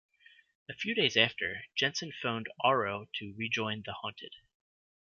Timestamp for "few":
0.73-0.95